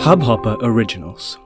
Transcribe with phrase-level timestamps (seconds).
[0.00, 1.36] Hubhopper Originals.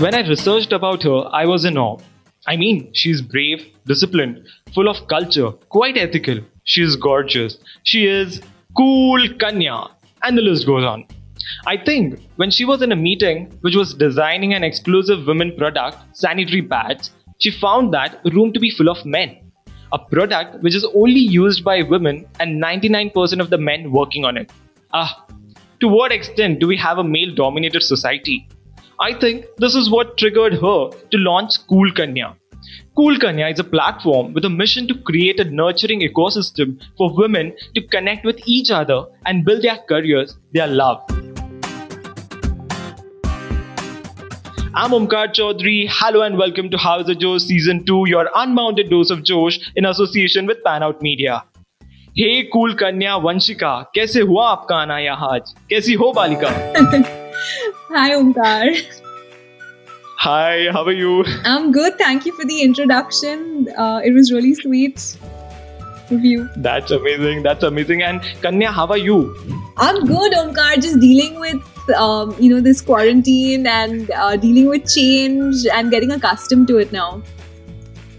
[0.00, 1.98] When I researched about her, I was in awe.
[2.46, 6.38] I mean, she's brave, disciplined, full of culture, quite ethical.
[6.64, 7.58] She is gorgeous.
[7.82, 8.40] She is
[8.74, 9.88] cool Kanya.
[10.22, 11.04] And the list goes on.
[11.66, 15.98] I think when she was in a meeting which was designing an exclusive women product,
[16.14, 19.41] sanitary pads, she found that room to be full of men.
[19.92, 24.36] A product which is only used by women and 99% of the men working on
[24.36, 24.50] it.
[24.92, 25.26] Ah,
[25.80, 28.48] to what extent do we have a male dominated society?
[29.00, 32.36] I think this is what triggered her to launch Kool Kanya.
[32.96, 37.52] Kool Kanya is a platform with a mission to create a nurturing ecosystem for women
[37.74, 41.21] to connect with each other and build their careers, their love.
[44.71, 45.87] I'm Omkar Chaudhary.
[45.89, 49.85] Hello and welcome to How's the Josh Season 2, your unbounded dose of Josh in
[49.85, 51.43] association with Panout Media.
[52.15, 56.49] Hey cool कन्या वंशिका कैसे हुआ आपका आना यहाँ आज कैसी हो बालिका
[57.91, 58.69] Hi, Omkar.
[60.19, 61.23] Hi, how are you?
[61.45, 61.97] I'm good.
[61.97, 63.67] Thank you for the introduction.
[63.77, 65.17] Uh, it was really sweet
[66.20, 66.48] you.
[66.56, 67.42] That's amazing.
[67.42, 68.02] That's amazing.
[68.02, 69.34] And Kanya, how are you?
[69.76, 70.80] I'm good, Omkar.
[70.82, 71.62] Just dealing with
[71.96, 76.92] um, you know this quarantine and uh, dealing with change and getting accustomed to it
[76.92, 77.22] now.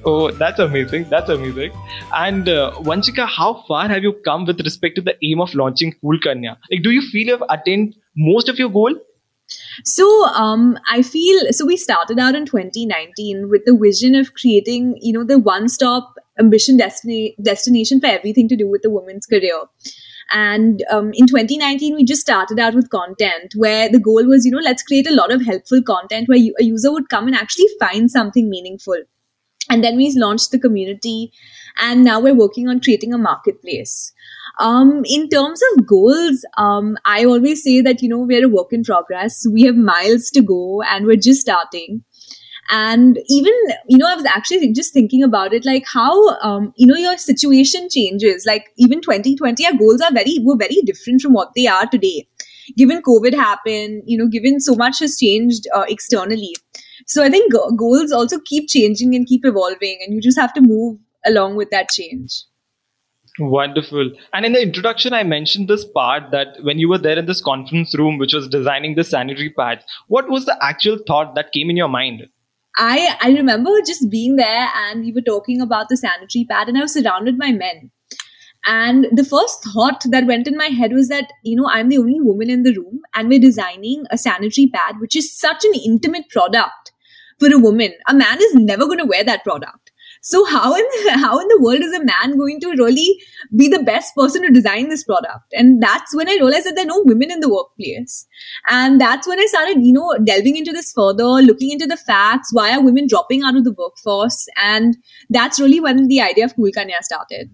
[0.05, 1.05] Oh, that's amazing.
[1.09, 1.71] That's amazing.
[2.13, 5.93] And uh, Vanshika, how far have you come with respect to the aim of launching
[6.01, 6.57] Kool Kanya?
[6.69, 8.93] Like, do you feel you've attained most of your goal?
[9.83, 11.65] So um, I feel so.
[11.65, 16.77] We started out in 2019 with the vision of creating, you know, the one-stop ambition
[16.77, 19.61] destiny destination for everything to do with the woman's career.
[20.31, 24.51] And um, in 2019, we just started out with content where the goal was, you
[24.51, 27.35] know, let's create a lot of helpful content where you, a user would come and
[27.35, 28.97] actually find something meaningful.
[29.69, 31.31] And then we launched the community,
[31.79, 34.11] and now we're working on creating a marketplace.
[34.59, 38.71] Um, in terms of goals, um, I always say that, you know, we're a work
[38.71, 39.45] in progress.
[39.51, 42.03] We have miles to go and we're just starting
[42.69, 43.53] and even
[43.87, 47.17] you know i was actually just thinking about it like how um, you know your
[47.17, 51.67] situation changes like even 2020 our goals are very were very different from what they
[51.67, 52.27] are today
[52.77, 56.55] given covid happened you know given so much has changed uh, externally
[57.05, 60.53] so i think go- goals also keep changing and keep evolving and you just have
[60.53, 62.43] to move along with that change
[63.39, 64.11] Wonderful.
[64.31, 67.41] And in the introduction, I mentioned this part that when you were there in this
[67.41, 71.71] conference room, which was designing the sanitary pads, what was the actual thought that came
[71.71, 72.27] in your mind?
[72.75, 76.77] I I remember just being there and we were talking about the sanitary pad and
[76.77, 77.91] I was surrounded by men.
[78.65, 81.97] And the first thought that went in my head was that, you know, I'm the
[81.97, 85.73] only woman in the room and we're designing a sanitary pad, which is such an
[85.85, 86.93] intimate product
[87.39, 87.93] for a woman.
[88.07, 89.82] A man is never going to wear that product.
[90.25, 90.85] So how in
[91.19, 93.21] how in the world is a man going to really
[93.55, 95.51] be the best person to design this product?
[95.51, 98.25] And that's when I realized that there are no women in the workplace.
[98.67, 102.53] And that's when I started, you know, delving into this further, looking into the facts.
[102.53, 104.47] Why are women dropping out of the workforce?
[104.63, 104.95] And
[105.29, 107.51] that's really when the idea of Kool Kanya started.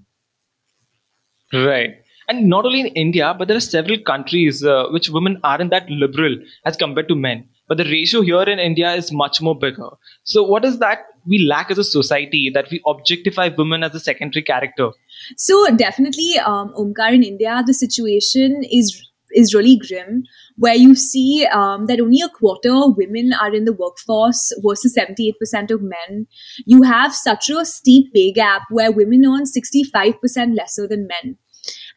[1.52, 1.96] Right.
[2.28, 5.90] And not only in India, but there are several countries uh, which women aren't that
[5.90, 7.50] liberal as compared to men.
[7.70, 9.90] But the ratio here in India is much more bigger.
[10.24, 14.00] So, what is that we lack as a society that we objectify women as a
[14.00, 14.90] secondary character?
[15.38, 20.24] So, definitely, um, Omkar, in India, the situation is is really grim,
[20.58, 24.98] where you see um, that only a quarter of women are in the workforce versus
[24.98, 26.26] 78% of men.
[26.66, 31.38] You have such a steep pay gap where women earn 65% lesser than men.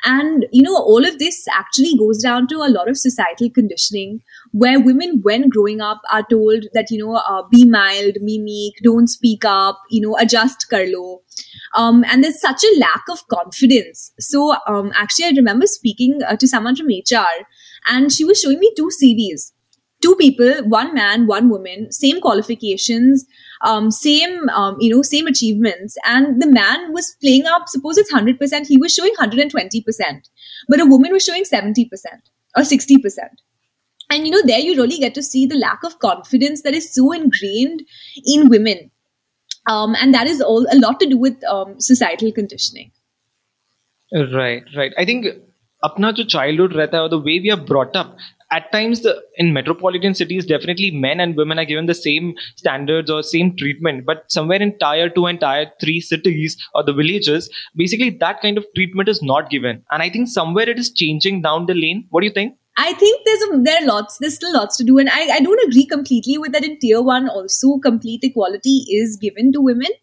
[0.05, 4.21] And, you know, all of this actually goes down to a lot of societal conditioning
[4.51, 8.75] where women, when growing up, are told that, you know, uh, be mild, be meek,
[8.83, 11.19] don't speak up, you know, adjust karlo.
[11.75, 14.13] Um, and there's such a lack of confidence.
[14.19, 17.47] So, um, actually, I remember speaking uh, to someone from HR
[17.89, 19.53] and she was showing me two CVs.
[20.03, 23.25] Two people, one man, one woman, same qualifications,
[23.63, 28.13] um, same um, you know same achievements and the man was playing up suppose it's
[28.13, 29.53] 100% he was showing 120%
[30.69, 31.87] but a woman was showing 70%
[32.57, 33.17] or 60%
[34.13, 36.93] and you know there you really get to see the lack of confidence that is
[36.93, 37.83] so ingrained
[38.25, 38.91] in women.
[39.69, 42.91] Um, and that is all a lot to do with um, societal conditioning.
[44.13, 44.93] Right right.
[44.99, 45.27] I think
[45.84, 48.18] अपना जो childhood रहता है or the way we are brought up
[48.52, 53.12] at times the, in metropolitan cities definitely men and women are given the same standards
[53.12, 57.50] or same treatment but somewhere in tier 2 and tier 3 cities or the villages
[57.76, 61.42] basically that kind of treatment is not given and i think somewhere it is changing
[61.42, 64.36] down the lane what do you think I think there's a, there are lots, there's
[64.36, 65.00] still lots to do.
[65.00, 69.18] And I, I don't agree completely with that in tier one also complete equality is
[69.20, 69.96] given to women.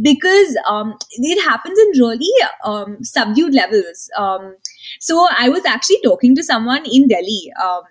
[0.00, 2.32] because um, it happens in really
[2.64, 4.10] um, subdued levels.
[4.16, 4.56] Um,
[5.00, 7.52] so I was actually talking to someone in Delhi.
[7.62, 7.82] Um,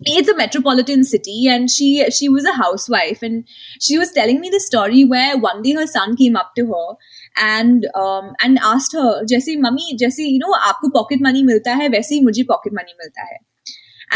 [0.00, 3.46] it's a metropolitan city and she she was a housewife and
[3.80, 6.94] she was telling me the story where one day her son came up to her
[7.36, 11.88] and um, and asked her जैसे mummy जैसे you know आपको pocket money मिलता है
[11.96, 13.38] वैसे ही मुझे pocket money मिलता है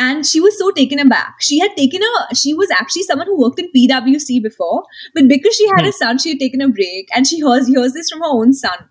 [0.03, 3.39] and she was so taken aback she had taken a she was actually someone who
[3.41, 4.85] worked in pwc before
[5.15, 7.93] but because she had a son she had taken a break and she hears hears
[7.93, 8.87] this from her own son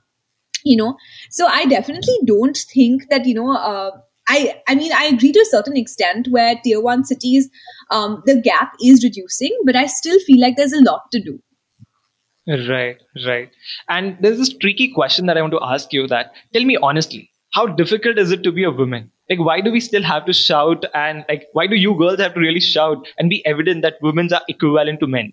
[0.67, 0.97] you know
[1.31, 3.91] so i definitely don't think that you know uh,
[4.29, 7.49] I, I mean, I agree to a certain extent where tier one cities,
[7.93, 11.39] um, the gap is reducing, but I still feel like there's a lot to do.
[12.47, 12.97] Right,
[13.27, 13.51] right.
[13.89, 17.31] And there's this tricky question that I want to ask you that tell me honestly,
[17.53, 19.11] how difficult is it to be a woman?
[19.29, 20.85] Like, why do we still have to shout?
[20.95, 24.33] And like, why do you girls have to really shout and be evident that women
[24.33, 25.33] are equivalent to men?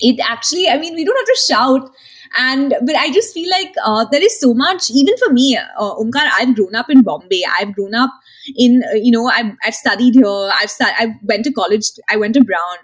[0.00, 1.90] It actually, I mean, we don't have to shout.
[2.38, 5.94] And but i just feel like uh, there is so much even for me uh,
[5.96, 7.42] Omkar, i've grown up in bombay.
[7.58, 8.10] I've grown up
[8.56, 10.50] in uh, you know I've, I've studied here.
[10.60, 12.76] I've stu- i went to college i went to brown.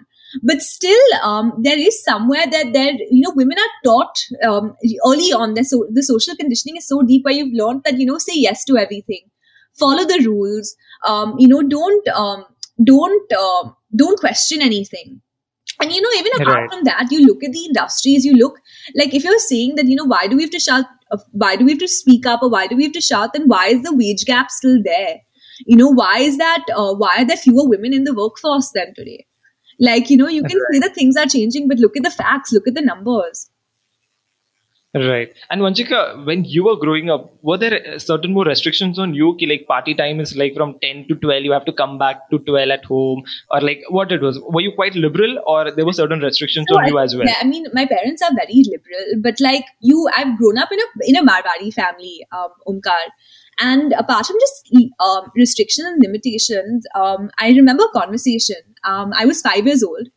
[0.43, 4.75] But still um, there is somewhere that there you know women are taught um,
[5.07, 8.05] early on the, so the social conditioning is so deep where you've learned that you
[8.05, 9.21] know say yes to everything.
[9.79, 10.75] Follow the rules.
[11.07, 12.43] Um, you know don't um,
[12.83, 15.21] don't uh, don't question anything
[15.81, 16.69] and you know, even apart right.
[16.71, 18.59] from that, you look at the industries, you look
[18.95, 21.55] like if you're saying that, you know, why do we have to shout, uh, why
[21.55, 23.67] do we have to speak up or why do we have to shout, then why
[23.67, 25.17] is the wage gap still there?
[25.65, 28.93] You know, why is that, uh, why are there fewer women in the workforce than
[28.95, 29.25] today?
[29.79, 30.73] Like, you know, you can right.
[30.73, 33.49] say that things are changing, but look at the facts, look at the numbers.
[34.93, 35.33] Right.
[35.49, 39.37] And Vanshika, when you were growing up, were there certain more restrictions on you?
[39.41, 42.39] Like party time is like from 10 to 12, you have to come back to
[42.39, 44.39] 12 at home, or like what it was?
[44.39, 47.27] Were you quite liberal, or there were certain restrictions no, on you as well?
[47.27, 50.79] Yeah, I mean, my parents are very liberal, but like you, I've grown up in
[50.79, 53.11] a in a Marwari family, um, Omkar.
[53.59, 58.57] And apart from just um, restrictions and limitations, um, I remember a conversation.
[58.83, 60.09] Um, I was five years old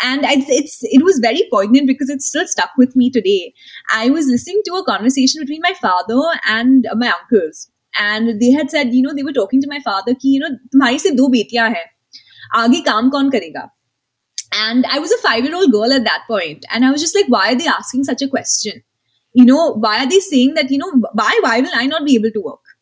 [0.00, 3.52] and it's, it's it was very poignant because it's still stuck with me today.
[3.90, 7.68] I was listening to a conversation between my father and my uncles.
[7.98, 10.50] And they had said you know they were talking to my father ki you know
[10.74, 11.84] tumhari se do betiyan hai
[12.62, 13.64] aage kaam kaun karega
[14.62, 16.64] and i was a 5 year old girl at that point.
[16.72, 18.82] And i was just like why are they asking such a question?
[19.34, 20.90] You know why are they saying that you know
[21.20, 22.74] why why will i not be able to work?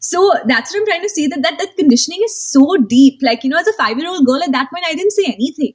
[0.00, 3.20] So that's what i'm trying to say that that, that conditioning is so deep.
[3.30, 5.26] Like you know as a 5 year old girl at that point i didn't say
[5.32, 5.74] anything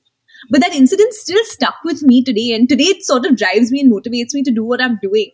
[0.50, 3.82] but that incident still stuck with me today, and today it sort of drives me
[3.82, 5.32] and motivates me to do what I'm doing.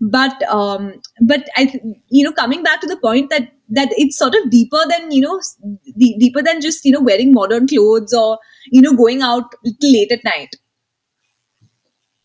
[0.00, 4.18] But um, but I, th- you know, coming back to the point that that it's
[4.18, 5.40] sort of deeper than you know,
[5.98, 8.38] d- deeper than just you know wearing modern clothes or
[8.70, 10.56] you know going out late at night.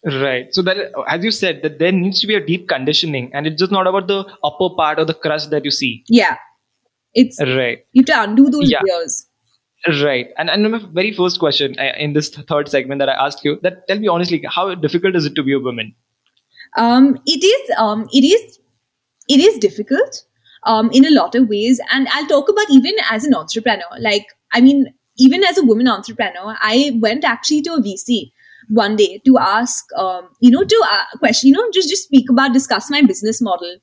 [0.03, 0.47] Right.
[0.51, 3.59] So that, as you said, that there needs to be a deep conditioning, and it's
[3.59, 6.03] just not about the upper part or the crust that you see.
[6.07, 6.37] Yeah.
[7.13, 7.85] It's right.
[7.93, 8.79] You have to undo those yeah.
[8.83, 9.27] years.
[9.87, 10.27] Right.
[10.37, 13.59] And and my very first question uh, in this third segment that I asked you,
[13.63, 15.95] that tell me honestly, how difficult is it to be a woman?
[16.77, 17.71] Um, it is.
[17.77, 18.59] Um, it is.
[19.27, 20.23] It is difficult.
[20.67, 23.97] Um, in a lot of ways, and I'll talk about even as an entrepreneur.
[23.99, 28.31] Like, I mean, even as a woman entrepreneur, I went actually to a VC
[28.69, 32.29] one day to ask, um, you know, to uh, question, you know, just just speak
[32.29, 33.77] about, discuss my business model.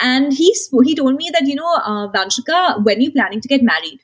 [0.00, 3.42] And he sp- he told me that you know, uh, Vanshika, when are you planning
[3.42, 4.00] to get married?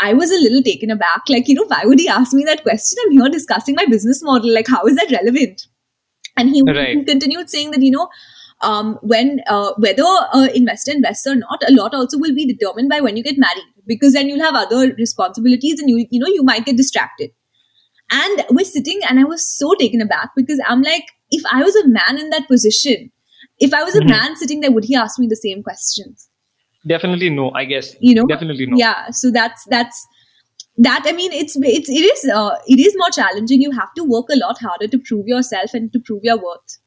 [0.00, 1.22] I was a little taken aback.
[1.28, 2.98] Like, you know, why would he ask me that question?
[3.04, 4.52] I'm here discussing my business model.
[4.52, 5.66] Like, how is that relevant?
[6.36, 6.96] And he, right.
[6.96, 8.08] he continued saying that, you know,
[8.60, 12.88] um, when uh, whether uh, investor invests or not, a lot also will be determined
[12.88, 16.26] by when you get married because then you'll have other responsibilities and you you know
[16.26, 17.30] you might get distracted.
[18.10, 21.74] And we're sitting, and I was so taken aback because I'm like, if I was
[21.76, 23.10] a man in that position,
[23.58, 24.10] if I was a mm-hmm.
[24.10, 26.28] man sitting there, would he ask me the same questions?
[26.86, 30.06] Definitely no i guess you know definitely no yeah so that's that's
[30.76, 34.04] that i mean it's it's it is uh, it is more challenging you have to
[34.04, 36.78] work a lot harder to prove yourself and to prove your worth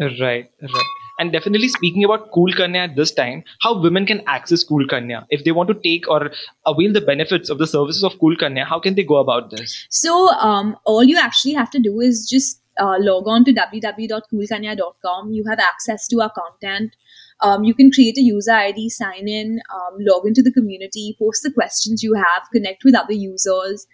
[0.00, 4.62] right right and definitely speaking about Kool Kanya at this time, how women can access
[4.62, 5.26] Kool Kanya.
[5.30, 6.30] If they want to take or
[6.66, 9.86] avail the benefits of the services of Kool Kanya, how can they go about this?
[9.88, 15.32] So, um, all you actually have to do is just uh, log on to www.koolkanya.com.
[15.32, 16.94] You have access to our content.
[17.40, 21.42] Um, you can create a user ID, sign in, um, log into the community, post
[21.42, 23.86] the questions you have, connect with other users.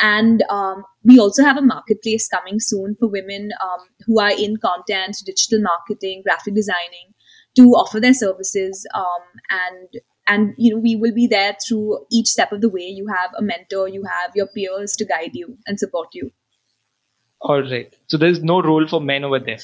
[0.00, 4.56] And um, we also have a marketplace coming soon for women um, who are in
[4.56, 7.14] content, digital marketing, graphic designing
[7.56, 8.86] to offer their services.
[8.94, 9.88] Um, and
[10.28, 12.82] and you know we will be there through each step of the way.
[12.82, 16.30] You have a mentor, you have your peers to guide you and support you.
[17.40, 17.94] All right.
[18.08, 19.58] So there's no role for men over there.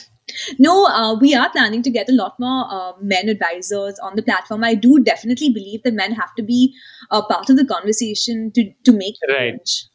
[0.58, 4.22] No, uh, we are planning to get a lot more uh, men advisors on the
[4.22, 4.64] platform.
[4.64, 6.74] I do definitely believe that men have to be
[7.10, 9.52] a part of the conversation to to make right.
[9.52, 9.88] change.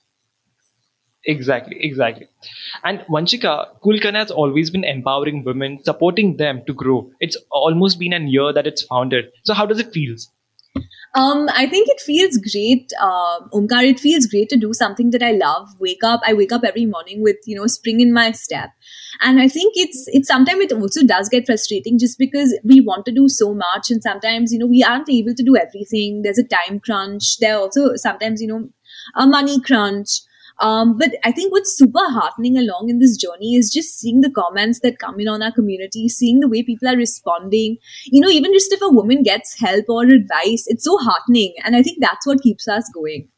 [1.25, 2.27] Exactly, exactly.
[2.83, 7.12] And Vanshika, Kanya has always been empowering women, supporting them to grow.
[7.19, 9.25] It's almost been a year that it's founded.
[9.43, 10.15] So how does it feel?
[11.16, 13.84] Um, I think it feels great, uh, Omkar.
[13.84, 15.68] It feels great to do something that I love.
[15.80, 18.70] Wake up, I wake up every morning with you know spring in my step,
[19.22, 23.06] and I think it's it's sometimes it also does get frustrating just because we want
[23.08, 26.22] to do so much, and sometimes you know we aren't able to do everything.
[26.22, 27.38] There's a time crunch.
[27.39, 28.70] There also sometimes you know
[29.16, 30.22] a money crunch.
[30.60, 34.32] Um, but I think what's super heartening along in this journey is just seeing the
[34.32, 37.78] comments that come in on our community, seeing the way people are responding.
[38.06, 41.54] You know, even just if a woman gets help or advice, it's so heartening.
[41.63, 43.30] And I think that's what keeps us going.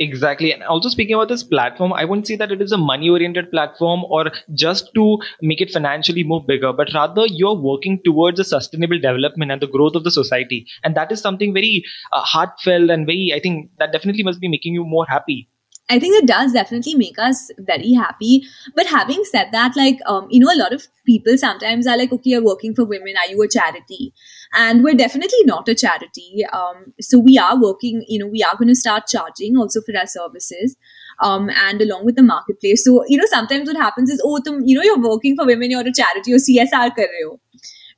[0.00, 0.52] Exactly.
[0.52, 3.50] And also speaking about this platform, I wouldn't say that it is a money oriented
[3.50, 8.44] platform or just to make it financially more bigger, but rather you're working towards a
[8.44, 10.66] sustainable development and the growth of the society.
[10.84, 14.46] And that is something very uh, heartfelt and very, I think that definitely must be
[14.46, 15.48] making you more happy.
[15.90, 18.44] I think it does definitely make us very happy.
[18.74, 22.12] But having said that, like, um, you know, a lot of people sometimes are like,
[22.12, 23.14] okay, you're working for women.
[23.16, 24.12] Are you a charity?
[24.54, 26.44] And we're definitely not a charity.
[26.52, 29.96] Um, so we are working, you know, we are going to start charging also for
[29.96, 30.76] our services.
[31.22, 32.84] Um, and along with the marketplace.
[32.84, 35.70] So, you know, sometimes what happens is, oh, tum, you know, you're working for women,
[35.70, 37.40] you're a charity, you're CSR kar rahe ho.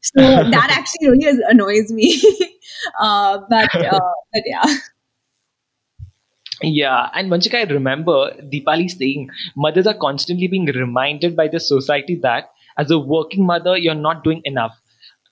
[0.01, 0.21] So
[0.51, 2.21] that actually really annoys me.
[3.01, 4.01] uh, but, uh,
[4.33, 4.77] but yeah.
[6.63, 12.17] Yeah, and Vanshika, I remember Deepali saying mothers are constantly being reminded by the society
[12.23, 14.79] that as a working mother, you're not doing enough.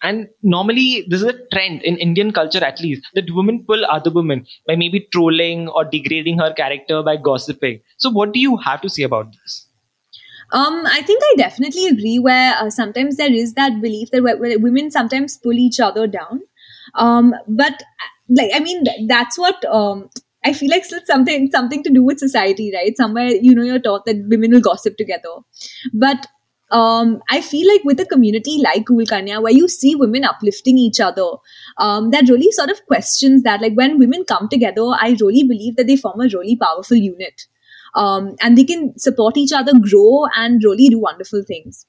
[0.03, 4.11] And normally, this is a trend in Indian culture, at least, that women pull other
[4.11, 7.81] women by maybe trolling or degrading her character by gossiping.
[7.97, 9.67] So, what do you have to say about this?
[10.53, 12.19] Um, I think I definitely agree.
[12.21, 16.43] Where uh, sometimes there is that belief that women sometimes pull each other down.
[16.95, 17.83] Um, but
[18.29, 20.11] like, I mean, that's what um,
[20.45, 22.97] I feel like it's something something to do with society, right?
[22.97, 25.37] Somewhere you know you're taught that women will gossip together,
[25.93, 26.27] but
[26.71, 30.77] um, I feel like with a community like Kool Kanya, where you see women uplifting
[30.77, 31.27] each other,
[31.79, 33.63] um, that really sort of questions that.
[33.63, 37.47] Like when women come together, I really believe that they form a really powerful unit,
[37.95, 41.87] um, and they can support each other, grow, and really do wonderful things.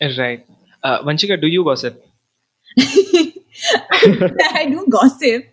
[0.00, 0.46] Right,
[0.82, 2.04] uh, Vanshika, do you gossip?
[4.54, 5.44] I do gossip.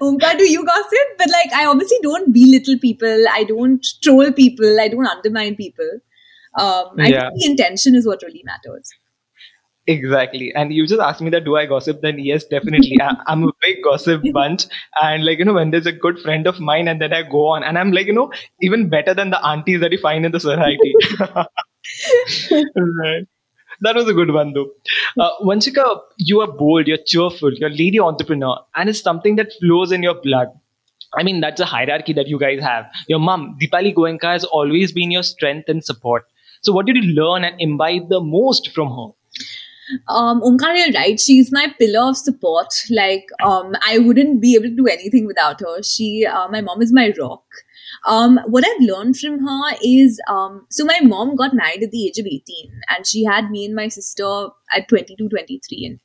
[0.00, 1.08] Omkar, do you gossip?
[1.18, 3.24] But like, I obviously don't belittle people.
[3.30, 4.80] I don't troll people.
[4.80, 5.90] I don't undermine people.
[6.58, 7.28] Um, I yeah.
[7.28, 8.90] think the intention is what really matters.
[9.88, 10.52] Exactly.
[10.54, 12.02] And you just asked me that do I gossip?
[12.02, 12.98] Then yes, definitely.
[13.00, 14.66] I, am a big gossip bunch.
[15.00, 17.46] And like, you know, when there's a good friend of mine and then I go
[17.48, 20.32] on and I'm like, you know, even better than the aunties that you find in
[20.32, 20.94] the society.
[22.50, 23.26] right.
[23.80, 24.70] That was a good one, though.
[25.18, 29.52] Uh, Vanshika, you are bold, you're cheerful, you're a lady entrepreneur, and it's something that
[29.60, 30.48] flows in your blood.
[31.16, 32.86] I mean, that's a hierarchy that you guys have.
[33.08, 36.24] Your mom, Deepali Goenka, has always been your strength and support.
[36.62, 39.12] So, what did you learn and imbibe the most from her?
[40.08, 41.18] Um, Omkar, right.
[41.18, 42.68] She's my pillar of support.
[42.90, 45.82] Like, um, I wouldn't be able to do anything without her.
[45.82, 47.44] She, uh, my mom is my rock.
[48.06, 52.06] Um, what I've learned from her is um, so my mom got married at the
[52.06, 52.42] age of 18
[52.88, 55.84] and she had me and my sister at 22, 23.
[55.86, 56.00] And,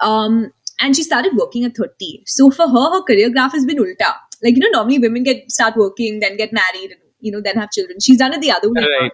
[0.00, 2.24] um, and she started working at 30.
[2.26, 4.14] So for her, her career graph has been ulta.
[4.42, 7.56] Like, you know, normally women get start working, then get married, and, you know, then
[7.56, 7.98] have children.
[8.00, 8.84] She's done it the other way.
[9.00, 9.10] Right.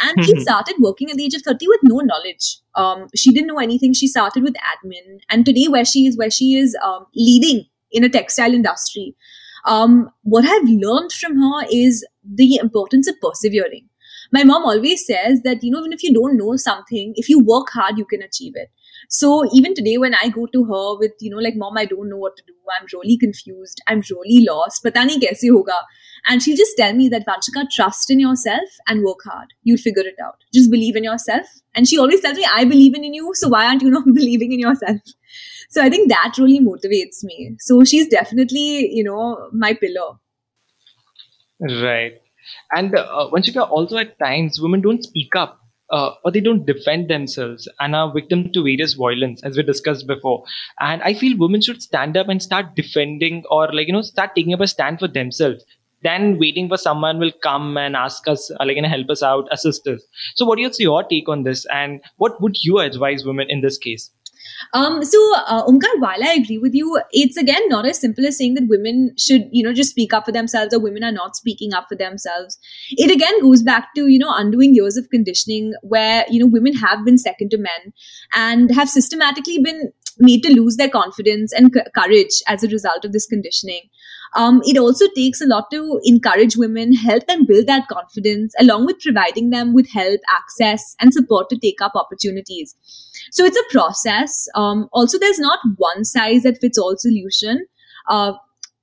[0.00, 2.58] And she started working at the age of 30 with no knowledge.
[2.74, 3.92] Um, she didn't know anything.
[3.92, 5.20] She started with admin.
[5.30, 9.14] And today, where she is, where she is um, leading in a textile industry,
[9.64, 13.88] um, what I've learned from her is the importance of persevering.
[14.30, 17.42] My mom always says that, you know, even if you don't know something, if you
[17.42, 18.70] work hard, you can achieve it.
[19.08, 22.10] So even today, when I go to her with, you know, like, mom, I don't
[22.10, 22.52] know what to do.
[22.78, 23.80] I'm really confused.
[23.86, 24.82] I'm really lost.
[24.82, 25.78] Pata nahi kaise hoga.
[26.26, 29.52] And she'll just tell me that, Vanshika, trust in yourself and work hard.
[29.62, 30.36] You'll figure it out.
[30.52, 31.46] Just believe in yourself.
[31.74, 33.32] And she always tells me, I believe in you.
[33.34, 35.00] So why aren't you not believing in yourself?
[35.70, 37.56] So I think that really motivates me.
[37.58, 40.16] So she's definitely, you know, my pillar.
[41.60, 42.20] Right.
[42.72, 45.60] And uh, Vanshika, also at times women don't speak up
[45.90, 50.06] uh, or they don't defend themselves and are victim to various violence, as we discussed
[50.06, 50.44] before.
[50.80, 54.34] And I feel women should stand up and start defending or like, you know, start
[54.34, 55.64] taking up a stand for themselves
[56.02, 59.22] than waiting for someone will come and ask us, uh, like, you know, help us
[59.22, 60.02] out, assist us.
[60.36, 61.66] So what is your take on this?
[61.72, 64.10] And what would you advise women in this case?
[64.72, 68.36] Um, so, uh, Omkar, while I agree with you, it's again not as simple as
[68.36, 71.36] saying that women should, you know, just speak up for themselves or women are not
[71.36, 72.58] speaking up for themselves.
[72.90, 76.74] It again goes back to, you know, undoing years of conditioning where, you know, women
[76.74, 77.92] have been second to men
[78.34, 83.04] and have systematically been made to lose their confidence and c- courage as a result
[83.04, 83.82] of this conditioning.
[84.36, 88.86] Um, it also takes a lot to encourage women, help them build that confidence, along
[88.86, 92.74] with providing them with help, access, and support to take up opportunities.
[93.30, 94.48] So it's a process.
[94.54, 97.66] Um, also, there's not one size that fits all solution.
[98.08, 98.34] Uh,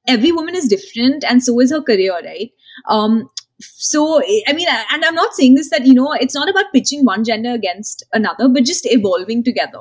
[0.08, 2.52] every woman is different, and so is her career, right?
[2.90, 3.30] Um,
[3.62, 7.06] so i mean and i'm not saying this that you know it's not about pitching
[7.06, 9.80] one gender against another but just evolving together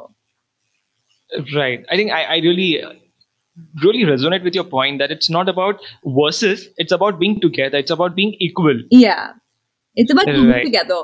[1.55, 2.81] right i think i, I really
[3.83, 7.91] really resonate with your point that it's not about versus it's about being together it's
[7.91, 9.33] about being equal yeah
[9.95, 10.65] it's about being Right.
[10.65, 11.03] together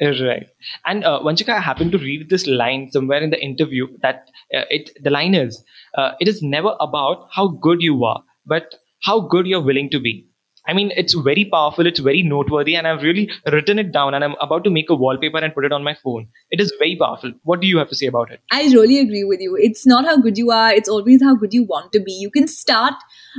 [0.00, 0.48] Right.
[0.84, 4.64] And uh, Vanshika, I happened to read this line somewhere in the interview that uh,
[4.68, 5.62] it the line is,
[5.96, 10.00] uh, it is never about how good you are, but how good you're willing to
[10.00, 10.26] be.
[10.66, 14.24] I mean, it's very powerful, it's very noteworthy, and I've really written it down and
[14.24, 16.28] I'm about to make a wallpaper and put it on my phone.
[16.50, 17.32] It is very powerful.
[17.42, 18.40] What do you have to say about it?
[18.50, 19.56] I really agree with you.
[19.60, 22.12] It's not how good you are, it's always how good you want to be.
[22.12, 22.94] You can start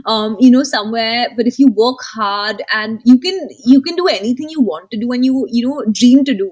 [0.05, 4.07] um, you know, somewhere, but if you work hard and you can you can do
[4.07, 6.51] anything you want to do and you, you know, dream to do.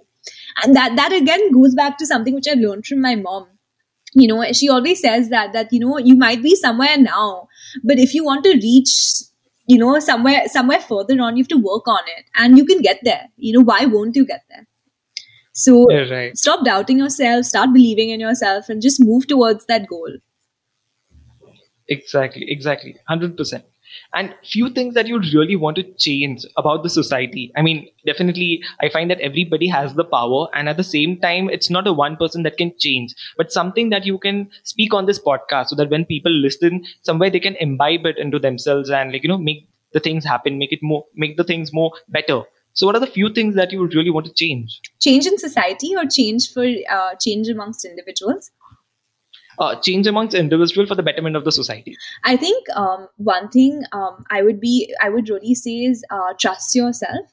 [0.63, 3.48] And that that again goes back to something which I've learned from my mom.
[4.13, 7.48] You know, she always says that that, you know, you might be somewhere now,
[7.84, 9.24] but if you want to reach
[9.74, 12.82] you know somewhere somewhere further on you have to work on it and you can
[12.89, 14.68] get there you know why won't you get there
[15.63, 16.38] so Right.
[16.44, 20.22] stop doubting yourself start believing in yourself and just move towards that goal
[21.88, 22.96] Exactly, exactly.
[23.10, 23.63] 100%.
[24.14, 27.52] And few things that you really want to change about the society.
[27.56, 31.50] I mean, definitely, I find that everybody has the power, and at the same time,
[31.50, 35.06] it's not a one person that can change, but something that you can speak on
[35.06, 39.12] this podcast so that when people listen, somewhere they can imbibe it into themselves and,
[39.12, 42.42] like, you know, make the things happen, make it more, make the things more better.
[42.74, 44.82] So, what are the few things that you would really want to change?
[45.00, 48.52] change in society or change for uh, change amongst individuals
[49.60, 51.95] Uh, change amongst individual for the betterment of the society.
[52.24, 56.33] i think um, one thing um, i would be i would really say is uh,
[56.39, 57.25] trust yourself.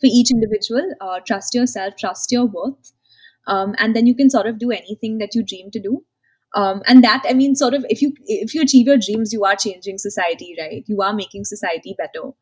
[0.00, 2.92] For each individual uh, trust yourself trust your worth.
[3.46, 6.04] Um, and then you can sort of do anything that you dream to do.
[6.54, 9.44] Um, and that i mean sort of if you if you achieve your dreams you
[9.44, 10.84] are changing society right?
[10.86, 12.32] You are making society better.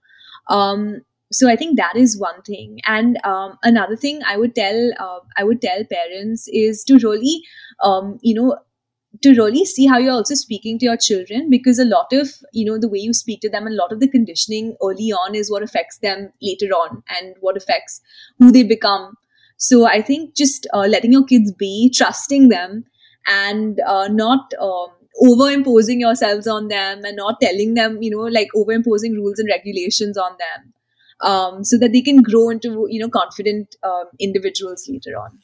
[0.49, 2.81] Um, so i think that is one thing.
[2.87, 7.37] And um, another thing i would tell uh, i would tell parents is to really
[7.85, 8.57] um, you know
[9.23, 12.65] to really see how you're also speaking to your children because a lot of you
[12.65, 15.51] know the way you speak to them a lot of the conditioning early on is
[15.51, 18.01] what affects them later on and what affects
[18.39, 19.15] who they become.
[19.57, 22.85] So i think just uh, letting your kids be trusting them
[23.27, 24.89] and uh, not um,
[25.21, 29.39] over imposing yourselves on them and not telling them you know like over imposing rules
[29.39, 30.73] and regulations on them
[31.21, 35.39] um, so that they can grow into you know confident um, individuals later on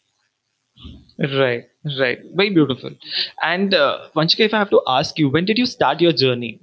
[1.19, 1.65] Right,
[1.99, 2.19] right.
[2.35, 2.91] Very beautiful.
[3.43, 6.61] And uh, Vanshika, if I have to ask you, when did you start your journey?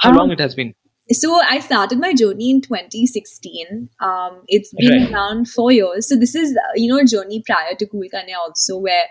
[0.00, 0.74] How Um, long it has been?
[1.10, 3.88] so I started my journey in 2016.
[4.00, 5.12] Um, it's been Right.
[5.12, 6.08] around four years.
[6.08, 9.04] So this is uh, you know a journey prior to Kool Kanya also, where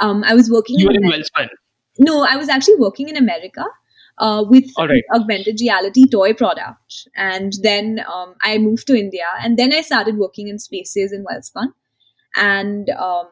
[0.00, 0.78] um, I was working.
[0.78, 1.48] You were in Amer- Welspun.
[1.98, 3.64] no, I was actually working in America
[4.18, 5.04] uh, with right.
[5.14, 10.16] augmented reality toy product, and then um, I moved to India, and then I started
[10.18, 11.72] working in spaces in Welspun,
[12.36, 13.28] and um,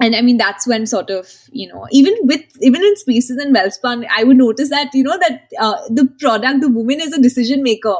[0.00, 3.54] and I mean that's when sort of you know even with even in spaces and
[3.54, 7.22] Welspun, I would notice that you know that uh, the product, the woman is a
[7.22, 7.94] decision maker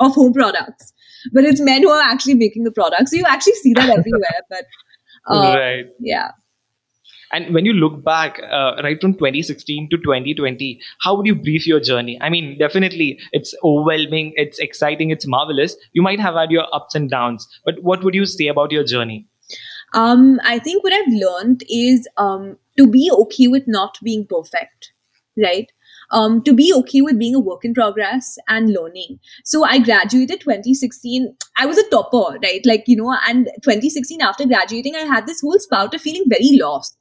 [0.00, 0.92] of home products,
[1.32, 3.08] but it's men who are actually making the product.
[3.08, 4.64] So you actually see that everywhere, but.
[5.30, 5.84] Uh, right.
[6.00, 6.30] Yeah.
[7.32, 11.66] And when you look back, uh, right from 2016 to 2020, how would you brief
[11.66, 12.18] your journey?
[12.20, 15.76] I mean, definitely it's overwhelming, it's exciting, it's marvelous.
[15.92, 18.84] You might have had your ups and downs, but what would you say about your
[18.84, 19.26] journey?
[19.94, 24.92] Um, I think what I've learned is um, to be okay with not being perfect,
[25.36, 25.70] right?
[26.10, 29.18] Um, to be okay with being a work in progress and learning.
[29.44, 31.36] So I graduated 2016.
[31.58, 32.64] I was a topper, right?
[32.64, 36.56] Like, you know, and 2016 after graduating, I had this whole spout of feeling very
[36.58, 36.96] lost.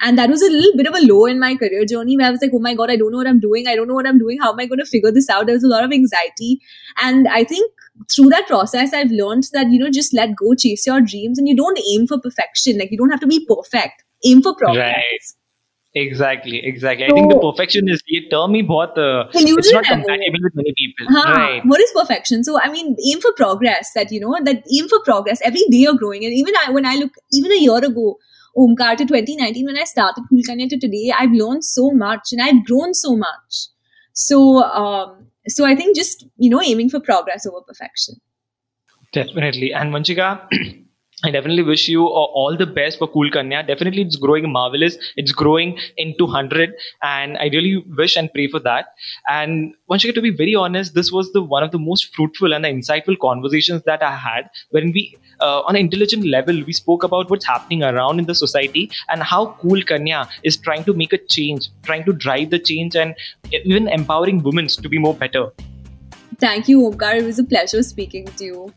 [0.00, 2.30] And that was a little bit of a low in my career journey where I
[2.30, 3.66] was like, oh my God, I don't know what I'm doing.
[3.66, 4.38] I don't know what I'm doing.
[4.38, 5.46] How am I going to figure this out?
[5.46, 6.60] There was a lot of anxiety.
[7.02, 7.72] And I think
[8.13, 11.47] through that process, I've learned that, you know, just let go, chase your dreams, and
[11.47, 12.77] you don't aim for perfection.
[12.77, 14.03] Like, you don't have to be perfect.
[14.25, 14.95] Aim for progress.
[14.95, 15.29] Right.
[15.93, 17.05] Exactly, exactly.
[17.05, 19.95] I think the So- perfection is ये term ही बहुत uh, Illusion it's not है
[19.95, 20.03] वो.
[20.03, 21.07] compatible with many people.
[21.15, 21.23] Huh.
[21.37, 21.65] Right.
[21.71, 22.45] What is perfection?
[22.49, 23.91] So I mean, aim for progress.
[23.97, 25.41] That you know, that aim for progress.
[25.49, 28.17] Every day you're growing, and even I, when I look, even a year ago,
[28.57, 32.41] Omkar to 2019 when I started Cool Kanya to today, I've learned so much and
[32.47, 33.59] I've grown so much.
[34.13, 38.16] So, um, so I think just you know aiming for progress over perfection.
[39.12, 40.46] Definitely, and Vanshika.
[41.24, 43.62] I definitely wish you all the best for Kool Kanya.
[43.62, 44.98] Definitely, it's growing marvelous.
[45.16, 48.88] It's growing into 100, and I really wish and pray for that.
[49.26, 52.52] And once again, to be very honest, this was the one of the most fruitful
[52.52, 57.02] and insightful conversations that I had when we, uh, on an intelligent level, we spoke
[57.02, 61.14] about what's happening around in the society and how Kool Kanya is trying to make
[61.14, 63.14] a change, trying to drive the change, and
[63.64, 65.50] even empowering women to be more better.
[66.38, 67.16] Thank you, Omkar.
[67.20, 68.74] It was a pleasure speaking to you.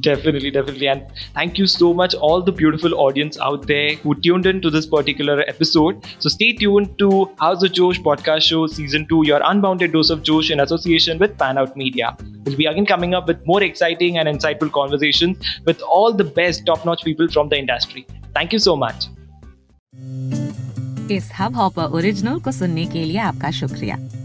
[0.00, 0.88] Definitely, definitely.
[0.88, 4.70] And thank you so much, all the beautiful audience out there who tuned in to
[4.70, 6.04] this particular episode.
[6.18, 10.22] So stay tuned to House of Josh podcast show season 2, your unbounded dose of
[10.22, 12.16] Josh in association with Pan Out Media.
[12.44, 16.66] We'll be again coming up with more exciting and insightful conversations with all the best
[16.66, 18.06] top notch people from the industry.
[18.34, 19.08] Thank you so much.
[21.10, 23.96] इस Hubhopper original को सुनने के लिए आपका शुक्रिया